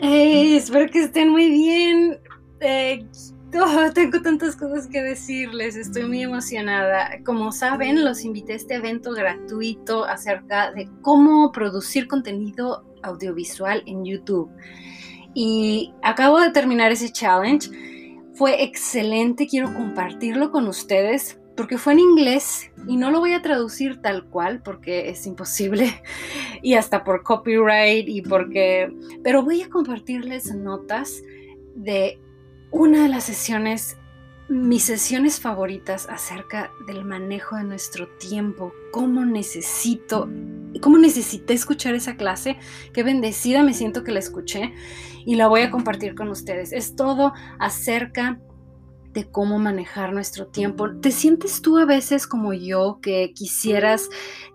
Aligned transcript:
espero 0.00 0.90
que 0.90 1.04
estén 1.04 1.30
muy 1.30 1.48
bien. 1.50 2.18
Eh, 2.60 3.06
oh, 3.54 3.92
tengo 3.92 4.20
tantas 4.22 4.56
cosas 4.56 4.86
que 4.86 5.02
decirles, 5.02 5.76
estoy 5.76 6.04
muy 6.04 6.22
emocionada. 6.22 7.18
Como 7.24 7.52
saben, 7.52 8.04
los 8.04 8.24
invité 8.24 8.54
a 8.54 8.56
este 8.56 8.74
evento 8.74 9.12
gratuito 9.12 10.04
acerca 10.04 10.72
de 10.72 10.88
cómo 11.02 11.52
producir 11.52 12.06
contenido 12.06 12.84
audiovisual 13.02 13.82
en 13.86 14.04
YouTube. 14.04 14.50
Y 15.34 15.92
acabo 16.02 16.40
de 16.40 16.50
terminar 16.50 16.92
ese 16.92 17.10
challenge. 17.10 17.70
Fue 18.34 18.62
excelente, 18.62 19.46
quiero 19.46 19.72
compartirlo 19.74 20.50
con 20.50 20.66
ustedes 20.66 21.39
porque 21.60 21.76
fue 21.76 21.92
en 21.92 21.98
inglés 21.98 22.70
y 22.88 22.96
no 22.96 23.10
lo 23.10 23.20
voy 23.20 23.34
a 23.34 23.42
traducir 23.42 24.00
tal 24.00 24.24
cual 24.24 24.62
porque 24.62 25.10
es 25.10 25.26
imposible 25.26 25.92
y 26.62 26.72
hasta 26.72 27.04
por 27.04 27.22
copyright 27.22 28.08
y 28.08 28.22
porque... 28.22 28.90
Pero 29.22 29.42
voy 29.42 29.60
a 29.60 29.68
compartirles 29.68 30.54
notas 30.54 31.20
de 31.74 32.18
una 32.70 33.02
de 33.02 33.10
las 33.10 33.24
sesiones, 33.24 33.98
mis 34.48 34.84
sesiones 34.84 35.38
favoritas 35.38 36.08
acerca 36.08 36.70
del 36.86 37.04
manejo 37.04 37.56
de 37.56 37.64
nuestro 37.64 38.08
tiempo, 38.08 38.72
cómo 38.90 39.26
necesito, 39.26 40.30
cómo 40.80 40.96
necesité 40.96 41.52
escuchar 41.52 41.94
esa 41.94 42.16
clase, 42.16 42.56
qué 42.94 43.02
bendecida 43.02 43.62
me 43.64 43.74
siento 43.74 44.02
que 44.02 44.12
la 44.12 44.20
escuché 44.20 44.72
y 45.26 45.34
la 45.34 45.46
voy 45.46 45.60
a 45.60 45.70
compartir 45.70 46.14
con 46.14 46.30
ustedes. 46.30 46.72
Es 46.72 46.96
todo 46.96 47.34
acerca 47.58 48.40
de 49.12 49.24
cómo 49.24 49.58
manejar 49.58 50.12
nuestro 50.12 50.46
tiempo. 50.46 50.90
¿Te 51.00 51.10
sientes 51.10 51.62
tú 51.62 51.78
a 51.78 51.84
veces 51.84 52.26
como 52.26 52.52
yo 52.52 52.98
que 53.02 53.32
quisieras 53.34 54.08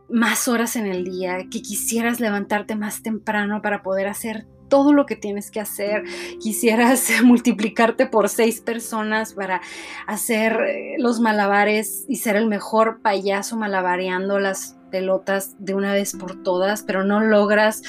más 0.09 0.47
horas 0.47 0.75
en 0.75 0.85
el 0.85 1.03
día, 1.03 1.37
que 1.51 1.61
quisieras 1.61 2.19
levantarte 2.19 2.75
más 2.75 3.01
temprano 3.01 3.61
para 3.61 3.81
poder 3.81 4.07
hacer 4.07 4.45
todo 4.67 4.93
lo 4.93 5.05
que 5.05 5.15
tienes 5.15 5.51
que 5.51 5.59
hacer, 5.59 6.03
quisieras 6.39 7.09
multiplicarte 7.23 8.07
por 8.07 8.29
seis 8.29 8.61
personas 8.61 9.33
para 9.33 9.61
hacer 10.07 10.53
eh, 10.53 10.95
los 10.97 11.19
malabares 11.19 12.05
y 12.07 12.17
ser 12.17 12.35
el 12.35 12.47
mejor 12.47 13.01
payaso 13.01 13.57
malabareando 13.57 14.39
las 14.39 14.77
pelotas 14.91 15.55
de 15.59 15.73
una 15.73 15.93
vez 15.93 16.13
por 16.13 16.41
todas, 16.41 16.83
pero 16.83 17.03
no 17.03 17.19
logras 17.19 17.81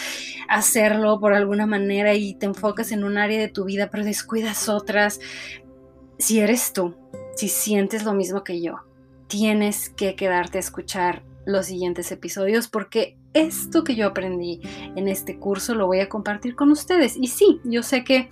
hacerlo 0.49 1.21
por 1.21 1.35
alguna 1.35 1.67
manera 1.67 2.15
y 2.15 2.35
te 2.35 2.47
enfocas 2.47 2.91
en 2.91 3.05
un 3.05 3.17
área 3.17 3.39
de 3.39 3.49
tu 3.49 3.65
vida, 3.65 3.91
pero 3.91 4.05
descuidas 4.05 4.69
otras 4.69 5.21
si 6.19 6.41
eres 6.41 6.73
tú, 6.73 6.95
si 7.37 7.49
sientes 7.49 8.05
lo 8.05 8.15
mismo 8.15 8.45
que 8.45 8.61
yo, 8.61 8.81
tienes 9.29 9.91
que 9.91 10.15
quedarte 10.15 10.59
a 10.59 10.61
escuchar 10.61 11.23
los 11.45 11.67
siguientes 11.67 12.11
episodios 12.11 12.69
porque 12.69 13.17
esto 13.35 13.85
que 13.85 13.95
yo 13.95 14.07
aprendí 14.07 14.61
en 14.97 15.09
este 15.09 15.39
curso 15.39 15.75
lo 15.75 15.87
voy 15.87 16.01
a 16.01 16.09
compartir 16.09 16.57
con 16.57 16.71
ustedes. 16.71 17.17
Y 17.17 17.29
sí, 17.29 17.61
yo 17.65 17.83
sé 17.83 18.03
que, 18.03 18.29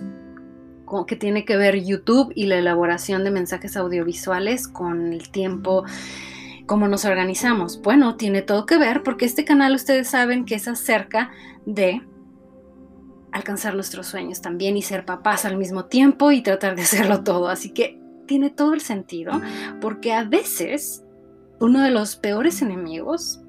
que 1.06 1.16
tiene 1.16 1.44
que 1.44 1.56
ver 1.56 1.84
YouTube 1.84 2.32
y 2.34 2.46
la 2.46 2.56
elaboración 2.56 3.22
de 3.22 3.30
mensajes 3.30 3.76
audiovisuales 3.76 4.66
con 4.66 5.12
el 5.12 5.30
tiempo, 5.30 5.84
cómo 6.66 6.88
nos 6.88 7.04
organizamos. 7.04 7.82
Bueno, 7.82 8.16
tiene 8.16 8.42
todo 8.42 8.66
que 8.66 8.78
ver 8.78 9.02
porque 9.02 9.26
este 9.26 9.44
canal 9.44 9.74
ustedes 9.74 10.08
saben 10.08 10.46
que 10.46 10.54
es 10.54 10.66
acerca 10.69 11.30
de 11.66 12.02
alcanzar 13.34 13.74
nuestros 13.74 14.06
sueños 14.06 14.40
también 14.40 14.77
y 14.77 14.82
ser 14.82 15.04
papás 15.04 15.44
al 15.44 15.56
mismo 15.56 15.86
tiempo 15.86 16.30
y 16.30 16.40
tratar 16.40 16.77
de 16.77 16.82
hacerlo 16.88 17.24
todo. 17.24 17.48
Así 17.48 17.70
que 17.70 18.00
tiene 18.26 18.48
todo 18.48 18.72
el 18.72 18.80
sentido 18.80 19.32
porque 19.80 20.14
a 20.14 20.24
veces 20.24 21.04
uno 21.60 21.82
de 21.82 21.91
los 21.91 22.16
peores 22.16 22.62
enemigos 22.62 23.42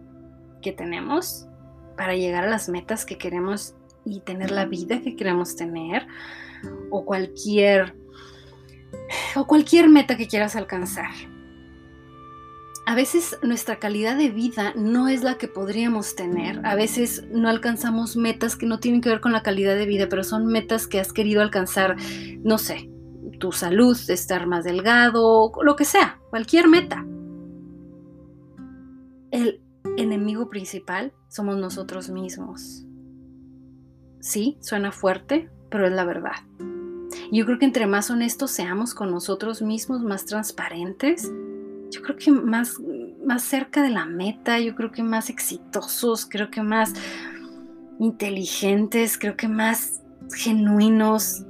que 0.61 0.73
tenemos 0.73 1.47
para 1.95 2.16
llegar 2.16 2.44
a 2.44 2.50
las 2.50 2.67
metas 2.67 3.05
que 3.05 3.17
queremos 3.17 3.75
y 4.03 4.19
tener 4.19 4.52
la 4.52 4.66
vida 4.66 5.02
que 5.02 5.16
queremos 5.16 5.55
tener 5.55 6.08
o 6.89 7.05
cualquier 7.05 7.95
o 9.36 9.45
cualquier 9.45 9.87
meta 9.87 10.17
que 10.17 10.27
quieras 10.27 10.55
alcanzar 10.55 11.11
a 12.86 12.94
veces 12.94 13.40
nuestra 13.42 13.80
calidad 13.80 14.16
de 14.16 14.30
vida 14.30 14.73
no 14.76 15.08
es 15.08 15.23
la 15.23 15.38
que 15.38 15.48
podríamos 15.48 16.16
tener. 16.16 16.64
A 16.66 16.76
veces 16.76 17.26
no 17.32 17.50
alcanzamos 17.50 18.16
metas 18.16 18.56
que 18.56 18.68
no 18.68 18.80
tienen 18.80 19.02
que 19.02 19.10
ver 19.10 19.22
con 19.22 19.32
la 19.32 19.42
calidad 19.42 19.76
de 19.76 19.88
vida, 19.88 20.08
pero 20.08 20.23
son 20.23 20.46
metas 20.46 20.86
que 20.86 21.00
has 21.00 21.12
querido 21.12 21.42
alcanzar, 21.42 21.96
no 22.44 22.60
sé, 22.60 22.92
tu 23.40 23.52
salud, 23.52 23.98
estar 24.10 24.46
más 24.46 24.64
delgado, 24.66 25.52
lo 25.64 25.76
que 25.76 25.86
sea, 25.86 26.20
cualquier 26.30 26.68
meta. 26.68 27.04
El 29.32 29.62
enemigo 29.98 30.50
principal 30.50 31.12
somos 31.28 31.58
nosotros 31.58 32.10
mismos. 32.10 32.86
Sí, 34.20 34.58
suena 34.62 34.92
fuerte, 34.92 35.50
pero 35.72 35.88
es 35.88 35.94
la 35.94 36.06
verdad. 36.06 36.36
Yo 37.32 37.46
creo 37.46 37.58
que 37.58 37.66
entre 37.66 37.88
más 37.88 38.12
honestos 38.12 38.52
seamos 38.52 38.94
con 38.94 39.10
nosotros 39.10 39.64
mismos, 39.64 40.02
más 40.02 40.26
transparentes, 40.26 41.32
yo 41.92 42.02
creo 42.02 42.16
que 42.16 42.32
más, 42.32 42.80
más 43.26 43.44
cerca 43.44 43.82
de 43.82 43.90
la 43.90 44.06
meta, 44.06 44.60
yo 44.60 44.76
creo 44.76 44.92
que 44.92 45.04
más 45.04 45.30
exitosos, 45.30 46.26
creo 46.26 46.50
que 46.50 46.62
más 46.62 46.94
inteligentes, 48.00 49.18
creo 49.18 49.36
que 49.36 49.48
más 49.48 50.02
genuinos. 50.36 51.44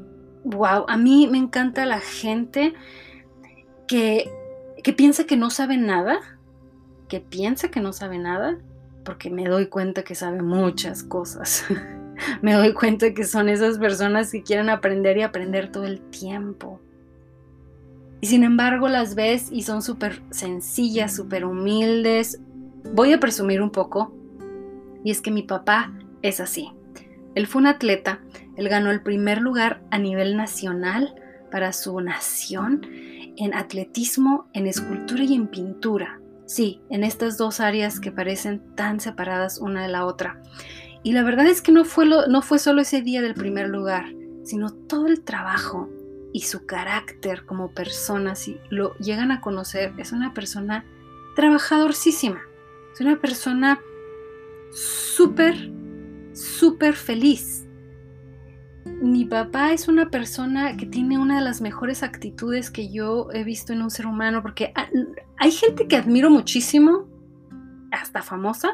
Wow, 0.43 0.85
a 0.87 0.97
mí 0.97 1.27
me 1.27 1.37
encanta 1.37 1.85
la 1.85 1.99
gente 1.99 2.73
que, 3.87 4.29
que 4.83 4.93
piensa 4.93 5.25
que 5.25 5.37
no 5.37 5.49
sabe 5.49 5.77
nada, 5.77 6.19
que 7.09 7.19
piensa 7.19 7.69
que 7.69 7.79
no 7.79 7.93
sabe 7.93 8.19
nada, 8.19 8.57
porque 9.03 9.29
me 9.29 9.45
doy 9.45 9.67
cuenta 9.67 10.03
que 10.03 10.15
sabe 10.15 10.41
muchas 10.41 11.03
cosas. 11.03 11.65
me 12.41 12.53
doy 12.53 12.73
cuenta 12.73 13.13
que 13.13 13.23
son 13.23 13.49
esas 13.49 13.77
personas 13.77 14.31
que 14.31 14.43
quieren 14.43 14.69
aprender 14.69 15.17
y 15.17 15.23
aprender 15.23 15.71
todo 15.71 15.85
el 15.85 16.01
tiempo. 16.01 16.79
Y 18.25 18.27
sin 18.27 18.43
embargo 18.43 18.87
las 18.87 19.13
ves 19.13 19.49
y 19.51 19.61
son 19.61 19.83
súper 19.83 20.23
sencillas, 20.31 21.15
súper 21.15 21.45
humildes. 21.45 22.39
Voy 22.95 23.13
a 23.13 23.19
presumir 23.19 23.61
un 23.61 23.69
poco. 23.69 24.15
Y 25.03 25.11
es 25.11 25.21
que 25.21 25.29
mi 25.29 25.43
papá 25.43 25.93
es 26.23 26.39
así. 26.39 26.71
Él 27.35 27.45
fue 27.45 27.61
un 27.61 27.67
atleta, 27.67 28.21
él 28.57 28.67
ganó 28.67 28.89
el 28.89 29.03
primer 29.03 29.41
lugar 29.41 29.83
a 29.91 29.99
nivel 29.99 30.37
nacional 30.37 31.13
para 31.51 31.71
su 31.71 32.01
nación 32.01 32.81
en 33.37 33.53
atletismo, 33.53 34.47
en 34.53 34.65
escultura 34.65 35.23
y 35.23 35.35
en 35.35 35.47
pintura. 35.47 36.19
Sí, 36.47 36.81
en 36.89 37.03
estas 37.03 37.37
dos 37.37 37.59
áreas 37.59 37.99
que 37.99 38.11
parecen 38.11 38.73
tan 38.73 39.01
separadas 39.01 39.59
una 39.59 39.83
de 39.83 39.89
la 39.89 40.03
otra. 40.03 40.41
Y 41.03 41.11
la 41.11 41.21
verdad 41.21 41.45
es 41.45 41.61
que 41.61 41.71
no 41.71 41.85
fue, 41.85 42.07
no 42.07 42.41
fue 42.41 42.57
solo 42.57 42.81
ese 42.81 43.03
día 43.03 43.21
del 43.21 43.35
primer 43.35 43.69
lugar, 43.69 44.07
sino 44.43 44.71
todo 44.71 45.05
el 45.05 45.21
trabajo 45.21 45.91
y 46.35 46.41
su 46.41 46.65
carácter 46.65 47.45
como 47.45 47.71
persona, 47.71 48.35
si 48.35 48.59
lo 48.69 48.93
llegan 48.97 49.31
a 49.31 49.39
conocer, 49.39 49.93
es 49.97 50.11
una 50.11 50.33
persona 50.33 50.83
trabajadorcísima, 51.33 52.41
es 52.93 52.99
una 52.99 53.21
persona 53.21 53.79
súper, 54.73 55.71
súper 56.33 56.95
feliz. 56.95 57.65
Mi 58.83 59.23
papá 59.23 59.71
es 59.71 59.87
una 59.87 60.09
persona 60.09 60.75
que 60.75 60.85
tiene 60.85 61.17
una 61.17 61.37
de 61.37 61.45
las 61.45 61.61
mejores 61.61 62.03
actitudes 62.03 62.69
que 62.69 62.91
yo 62.91 63.29
he 63.31 63.45
visto 63.45 63.71
en 63.71 63.81
un 63.81 63.89
ser 63.89 64.05
humano, 64.05 64.41
porque 64.41 64.73
hay 65.37 65.51
gente 65.51 65.87
que 65.87 65.95
admiro 65.95 66.29
muchísimo, 66.29 67.07
hasta 67.93 68.21
famosa, 68.21 68.73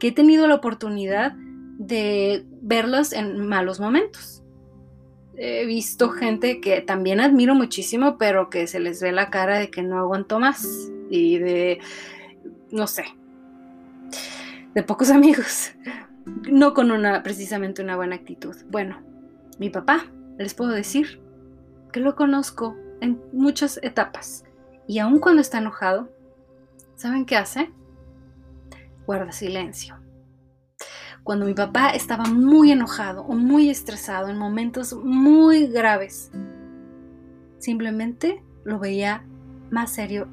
que 0.00 0.08
he 0.08 0.12
tenido 0.12 0.48
la 0.48 0.56
oportunidad 0.56 1.36
de 1.78 2.44
verlos 2.60 3.12
en 3.12 3.46
malos 3.46 3.78
momentos 3.78 4.41
he 5.44 5.66
visto 5.66 6.10
gente 6.10 6.60
que 6.60 6.80
también 6.82 7.20
admiro 7.20 7.56
muchísimo, 7.56 8.16
pero 8.16 8.48
que 8.48 8.68
se 8.68 8.78
les 8.78 9.02
ve 9.02 9.10
la 9.10 9.28
cara 9.28 9.58
de 9.58 9.70
que 9.70 9.82
no 9.82 9.98
aguanto 9.98 10.38
más 10.38 10.88
y 11.10 11.38
de, 11.38 11.80
no 12.70 12.86
sé, 12.86 13.04
de 14.72 14.82
pocos 14.84 15.10
amigos, 15.10 15.72
no 16.48 16.74
con 16.74 16.92
una 16.92 17.24
precisamente 17.24 17.82
una 17.82 17.96
buena 17.96 18.14
actitud. 18.14 18.54
Bueno, 18.70 19.02
mi 19.58 19.68
papá, 19.68 20.06
les 20.38 20.54
puedo 20.54 20.70
decir 20.70 21.20
que 21.92 21.98
lo 21.98 22.14
conozco 22.14 22.76
en 23.00 23.20
muchas 23.32 23.80
etapas 23.82 24.44
y 24.86 25.00
aun 25.00 25.18
cuando 25.18 25.42
está 25.42 25.58
enojado, 25.58 26.08
¿saben 26.94 27.26
qué 27.26 27.36
hace? 27.36 27.68
Guarda 29.06 29.32
silencio 29.32 30.02
cuando 31.24 31.46
mi 31.46 31.54
papá 31.54 31.90
estaba 31.90 32.24
muy 32.24 32.72
enojado 32.72 33.22
o 33.22 33.34
muy 33.34 33.70
estresado 33.70 34.28
en 34.28 34.38
momentos 34.38 34.94
muy 34.94 35.66
graves. 35.66 36.30
Simplemente 37.58 38.42
lo 38.64 38.78
veía 38.78 39.24
más 39.70 39.92
serio 39.92 40.28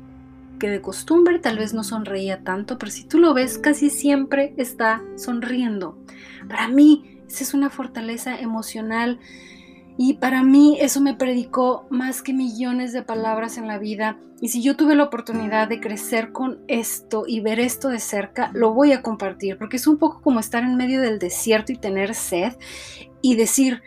que 0.59 0.69
de 0.69 0.81
costumbre, 0.81 1.39
tal 1.39 1.57
vez 1.57 1.73
no 1.73 1.83
sonreía 1.83 2.43
tanto, 2.43 2.77
pero 2.77 2.91
si 2.91 3.05
tú 3.05 3.17
lo 3.17 3.33
ves, 3.33 3.57
casi 3.57 3.89
siempre 3.89 4.53
está 4.57 5.01
sonriendo. 5.15 5.97
Para 6.47 6.67
mí, 6.67 7.21
esa 7.27 7.43
es 7.43 7.53
una 7.53 7.69
fortaleza 7.69 8.37
emocional 8.39 9.19
y 10.01 10.13
para 10.13 10.43
mí 10.43 10.77
eso 10.79 11.01
me 11.01 11.13
predicó 11.13 11.85
más 11.89 12.21
que 12.21 12.31
millones 12.31 12.93
de 12.93 13.03
palabras 13.03 13.57
en 13.57 13.67
la 13.67 13.77
vida. 13.77 14.17
Y 14.39 14.47
si 14.47 14.63
yo 14.63 14.77
tuve 14.77 14.95
la 14.95 15.03
oportunidad 15.03 15.67
de 15.67 15.81
crecer 15.81 16.31
con 16.31 16.59
esto 16.69 17.25
y 17.27 17.41
ver 17.41 17.59
esto 17.59 17.89
de 17.89 17.99
cerca, 17.99 18.49
lo 18.53 18.73
voy 18.73 18.93
a 18.93 19.01
compartir, 19.01 19.57
porque 19.57 19.75
es 19.75 19.87
un 19.87 19.97
poco 19.97 20.21
como 20.21 20.39
estar 20.39 20.63
en 20.63 20.77
medio 20.77 21.01
del 21.01 21.19
desierto 21.19 21.73
y 21.73 21.75
tener 21.75 22.15
sed 22.15 22.53
y 23.21 23.35
decir, 23.35 23.81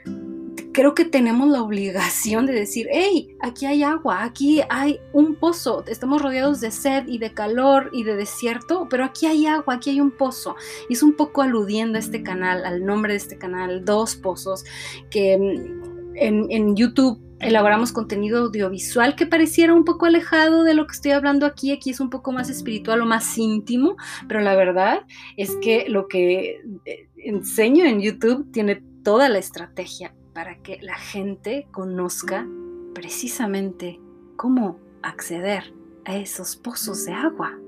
creo 0.72 0.94
que 0.94 1.04
tenemos 1.04 1.48
la 1.48 1.62
obligación 1.62 2.46
de 2.46 2.52
decir, 2.52 2.88
hey, 2.90 3.36
aquí 3.40 3.66
hay 3.66 3.82
agua, 3.82 4.22
aquí 4.22 4.62
hay 4.68 5.00
un 5.12 5.36
pozo, 5.36 5.84
estamos 5.86 6.20
rodeados 6.20 6.60
de 6.60 6.70
sed 6.70 7.04
y 7.06 7.18
de 7.18 7.32
calor 7.32 7.90
y 7.92 8.04
de 8.04 8.16
desierto, 8.16 8.86
pero 8.90 9.04
aquí 9.04 9.26
hay 9.26 9.46
agua, 9.46 9.74
aquí 9.74 9.90
hay 9.90 10.00
un 10.00 10.10
pozo. 10.10 10.56
Y 10.88 10.94
es 10.94 11.02
un 11.02 11.14
poco 11.14 11.42
aludiendo 11.42 11.96
a 11.96 12.00
este 12.00 12.22
canal, 12.22 12.64
al 12.64 12.84
nombre 12.84 13.12
de 13.12 13.18
este 13.18 13.38
canal, 13.38 13.84
Dos 13.84 14.16
Pozos, 14.16 14.64
que 15.10 15.38
mm, 15.38 15.81
en, 16.14 16.76
YouTube 16.76 17.20
elaboramos 17.40 17.92
contenido 17.92 18.44
audiovisual 18.44 19.16
que 19.16 19.26
pareciera 19.26 19.74
un 19.74 19.84
poco 19.84 20.06
alejado 20.06 20.62
de 20.62 20.74
lo 20.74 20.86
que 20.86 20.92
estoy 20.92 21.10
hablando 21.12 21.44
aquí. 21.46 21.72
Aquí 21.72 21.90
es 21.90 22.00
un 22.00 22.10
poco 22.10 22.32
más 22.32 22.48
espiritual 22.48 23.00
o 23.00 23.06
más 23.06 23.36
íntimo, 23.36 23.96
pero 24.28 24.40
la 24.40 24.54
verdad 24.54 25.04
es 25.36 25.56
que 25.56 25.88
lo 25.88 26.06
que 26.06 26.60
eh, 26.84 27.08
enseño 27.16 27.84
en 27.84 28.00
YouTube 28.00 28.50
tiene 28.52 28.82
toda 29.02 29.28
la 29.28 29.38
estrategia 29.38 30.14
para 30.32 30.56
que 30.62 30.78
la 30.80 30.96
gente 30.96 31.66
conozca 31.72 32.46
precisamente 32.94 34.00
cómo 34.36 34.78
acceder 35.02 35.74
a 36.04 36.16
esos 36.16 36.56
pozos 36.56 37.04
de 37.04 37.12
agua. 37.12 37.58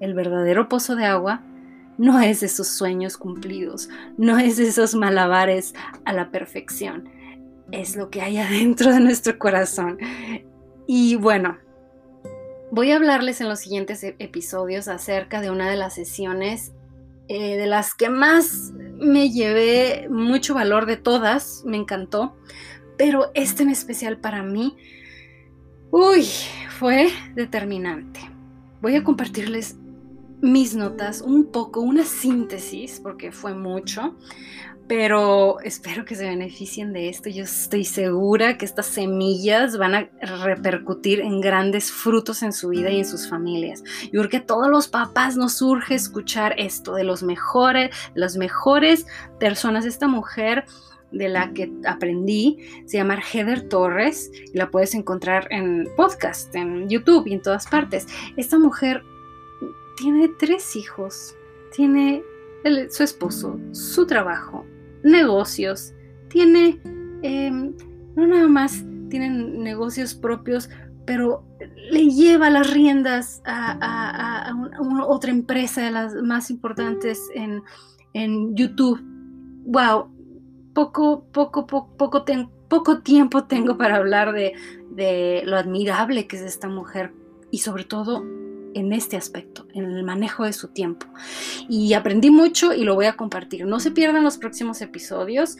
El 0.00 0.14
verdadero 0.14 0.68
pozo 0.68 0.96
de 0.96 1.06
agua 1.06 1.42
no 1.98 2.20
es 2.20 2.42
esos 2.42 2.68
sueños 2.68 3.16
cumplidos, 3.16 3.90
no 4.16 4.38
es 4.38 4.58
esos 4.58 4.94
malabares 4.94 5.74
a 6.04 6.12
la 6.12 6.30
perfección, 6.30 7.10
es 7.72 7.96
lo 7.96 8.08
que 8.08 8.22
hay 8.22 8.38
adentro 8.38 8.92
de 8.92 9.00
nuestro 9.00 9.38
corazón. 9.38 9.98
Y 10.86 11.16
bueno, 11.16 11.58
voy 12.70 12.92
a 12.92 12.96
hablarles 12.96 13.40
en 13.40 13.48
los 13.48 13.60
siguientes 13.60 14.02
e-, 14.04 14.16
episodios 14.18 14.88
acerca 14.88 15.40
de 15.40 15.50
una 15.50 15.68
de 15.68 15.76
las 15.76 15.94
sesiones 15.94 16.72
eh, 17.28 17.56
de 17.56 17.66
las 17.66 17.94
que 17.94 18.08
más 18.08 18.72
me 18.74 19.30
llevé 19.30 20.08
mucho 20.08 20.54
valor 20.54 20.86
de 20.86 20.96
todas, 20.96 21.62
me 21.66 21.76
encantó, 21.76 22.36
pero 22.96 23.30
este 23.34 23.64
en 23.64 23.70
especial 23.70 24.16
para 24.16 24.42
mí, 24.42 24.76
uy, 25.90 26.26
fue 26.70 27.10
determinante. 27.34 28.20
Voy 28.80 28.96
a 28.96 29.04
compartirles 29.04 29.76
mis 30.40 30.74
notas, 30.74 31.20
un 31.20 31.46
poco, 31.46 31.80
una 31.80 32.04
síntesis, 32.04 33.00
porque 33.00 33.32
fue 33.32 33.54
mucho, 33.54 34.16
pero 34.88 35.60
espero 35.60 36.06
que 36.06 36.14
se 36.14 36.24
beneficien 36.24 36.94
de 36.94 37.10
esto. 37.10 37.28
Yo 37.28 37.44
estoy 37.44 37.84
segura 37.84 38.56
que 38.56 38.64
estas 38.64 38.86
semillas 38.86 39.76
van 39.76 39.94
a 39.94 40.08
repercutir 40.44 41.20
en 41.20 41.42
grandes 41.42 41.92
frutos 41.92 42.42
en 42.42 42.54
su 42.54 42.70
vida 42.70 42.90
y 42.90 43.00
en 43.00 43.04
sus 43.04 43.28
familias. 43.28 43.84
Y 44.10 44.16
porque 44.16 44.38
a 44.38 44.46
todos 44.46 44.68
los 44.68 44.88
papás 44.88 45.36
nos 45.36 45.58
surge 45.58 45.94
escuchar 45.94 46.54
esto 46.56 46.94
de 46.94 47.04
los 47.04 47.22
mejores, 47.22 47.94
las 48.14 48.38
mejores 48.38 49.06
personas. 49.38 49.84
Esta 49.84 50.08
mujer 50.08 50.64
de 51.12 51.28
la 51.28 51.52
que 51.52 51.70
aprendí 51.86 52.58
se 52.86 52.96
llama 52.96 53.20
Heather 53.20 53.68
Torres 53.68 54.30
y 54.52 54.56
la 54.56 54.70
puedes 54.70 54.94
encontrar 54.94 55.48
en 55.50 55.86
podcast, 55.96 56.54
en 56.54 56.88
YouTube 56.88 57.26
y 57.26 57.34
en 57.34 57.42
todas 57.42 57.66
partes. 57.66 58.06
Esta 58.38 58.58
mujer 58.58 59.02
tiene 59.98 60.28
tres 60.38 60.76
hijos, 60.76 61.36
tiene 61.74 62.22
su 62.90 63.02
esposo, 63.02 63.58
su 63.72 64.06
trabajo, 64.06 64.64
negocios, 65.02 65.92
tiene, 66.28 66.80
em, 67.22 67.74
no 68.14 68.26
nada 68.26 68.48
más 68.48 68.84
tienen 69.10 69.62
negocios 69.62 70.14
propios, 70.14 70.70
pero 71.06 71.44
le 71.90 72.10
lleva 72.10 72.50
las 72.50 72.70
riendas 72.72 73.42
a, 73.44 74.54
otra 75.06 75.30
empresa 75.30 75.82
de 75.82 75.90
las 75.90 76.14
más 76.14 76.50
importantes 76.50 77.20
en, 77.34 77.62
YouTube. 78.54 79.00
Wow, 79.64 80.10
poco, 80.74 81.24
poco, 81.32 81.66
poco, 81.66 81.96
poco, 81.96 82.24
poco 82.68 83.02
tiempo 83.02 83.44
tengo 83.44 83.76
para 83.78 83.96
hablar 83.96 84.32
de, 84.32 84.54
de 84.90 85.42
lo 85.44 85.56
admirable 85.56 86.26
que 86.26 86.36
es 86.36 86.42
esta 86.42 86.68
mujer 86.68 87.12
y 87.50 87.58
sobre 87.58 87.84
todo 87.84 88.24
en 88.74 88.92
este 88.92 89.16
aspecto, 89.16 89.66
en 89.74 89.84
el 89.84 90.04
manejo 90.04 90.44
de 90.44 90.52
su 90.52 90.68
tiempo. 90.68 91.06
Y 91.68 91.94
aprendí 91.94 92.30
mucho 92.30 92.72
y 92.72 92.84
lo 92.84 92.94
voy 92.94 93.06
a 93.06 93.16
compartir. 93.16 93.66
No 93.66 93.80
se 93.80 93.90
pierdan 93.90 94.24
los 94.24 94.38
próximos 94.38 94.80
episodios. 94.80 95.56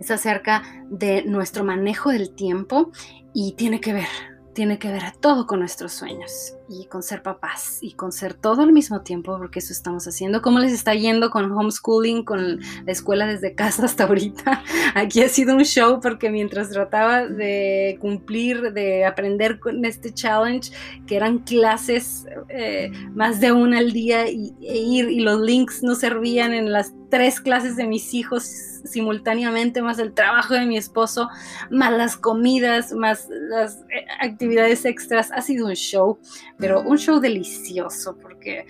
Es 0.00 0.10
acerca 0.10 0.62
de 0.90 1.22
nuestro 1.24 1.64
manejo 1.64 2.10
del 2.10 2.30
tiempo 2.30 2.90
y 3.34 3.52
tiene 3.52 3.80
que 3.80 3.92
ver 3.92 4.08
tiene 4.52 4.80
que 4.80 4.90
ver 4.90 5.04
a 5.04 5.12
todo 5.12 5.46
con 5.46 5.60
nuestros 5.60 5.92
sueños 5.92 6.54
y 6.70 6.84
con 6.84 7.02
ser 7.02 7.22
papás 7.22 7.78
y 7.80 7.94
con 7.94 8.12
ser 8.12 8.32
todo 8.32 8.62
al 8.62 8.72
mismo 8.72 9.00
tiempo, 9.00 9.36
porque 9.36 9.58
eso 9.58 9.72
estamos 9.72 10.06
haciendo. 10.06 10.40
¿Cómo 10.40 10.60
les 10.60 10.72
está 10.72 10.94
yendo 10.94 11.28
con 11.28 11.50
homeschooling, 11.50 12.24
con 12.24 12.60
la 12.60 12.92
escuela 12.92 13.26
desde 13.26 13.56
casa 13.56 13.84
hasta 13.84 14.04
ahorita? 14.04 14.62
Aquí 14.94 15.20
ha 15.20 15.28
sido 15.28 15.56
un 15.56 15.64
show 15.64 15.98
porque 16.00 16.30
mientras 16.30 16.70
trataba 16.70 17.26
de 17.26 17.98
cumplir, 18.00 18.72
de 18.72 19.04
aprender 19.04 19.58
con 19.58 19.84
este 19.84 20.14
challenge, 20.14 20.70
que 21.08 21.16
eran 21.16 21.38
clases 21.38 22.26
eh, 22.48 22.92
más 23.14 23.40
de 23.40 23.50
una 23.50 23.78
al 23.78 23.90
día 23.90 24.30
y, 24.30 24.54
e 24.62 24.78
ir 24.78 25.10
y 25.10 25.20
los 25.20 25.40
links 25.40 25.82
no 25.82 25.96
servían 25.96 26.54
en 26.54 26.70
las 26.70 26.92
tres 27.10 27.40
clases 27.40 27.76
de 27.76 27.86
mis 27.86 28.14
hijos 28.14 28.44
simultáneamente, 28.84 29.82
más 29.82 29.98
el 29.98 30.12
trabajo 30.12 30.54
de 30.54 30.64
mi 30.64 30.76
esposo, 30.76 31.28
más 31.70 31.92
las 31.92 32.16
comidas, 32.16 32.92
más 32.92 33.28
las 33.28 33.80
eh, 33.90 34.06
actividades 34.20 34.84
extras. 34.84 35.30
Ha 35.32 35.42
sido 35.42 35.66
un 35.66 35.74
show, 35.74 36.18
pero 36.60 36.82
un 36.82 36.98
show 36.98 37.20
delicioso 37.20 38.16
porque 38.20 38.66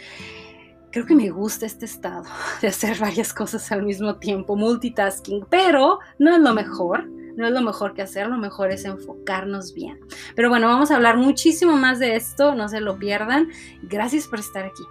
creo 0.91 1.07
que 1.07 1.15
me 1.15 1.31
gusta 1.31 1.67
este 1.67 1.85
estado 1.85 2.25
de 2.63 2.69
hacer 2.69 2.99
varias 2.99 3.33
cosas 3.33 3.71
al 3.73 3.83
mismo 3.83 4.17
tiempo, 4.17 4.57
multitasking, 4.57 5.47
pero 5.49 5.99
no 6.19 6.35
es 6.35 6.41
lo 6.41 6.55
mejor. 6.55 7.09
No 7.37 7.47
es 7.47 7.53
lo 7.53 7.63
mejor 7.63 7.95
que 7.95 8.03
hacer, 8.03 8.27
lo 8.27 8.37
mejor 8.37 8.71
es 8.71 8.85
enfocarnos 8.85 9.73
bien. 9.73 9.99
Pero 10.35 10.51
bueno, 10.51 10.67
vamos 10.67 10.91
a 10.91 10.97
hablar 10.97 11.17
muchísimo 11.17 11.77
más 11.77 11.99
de 11.99 12.17
esto, 12.17 12.55
no 12.55 12.69
se 12.69 12.81
lo 12.81 12.99
pierdan. 12.99 13.49
Gracias 13.83 14.27
por 14.27 14.41
estar 14.41 14.65
aquí. 14.65 14.83